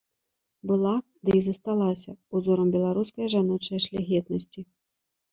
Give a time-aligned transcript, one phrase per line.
[0.69, 0.91] Была,
[1.27, 4.65] ды і засталася, узорам беларускае жаночае шляхетнасці.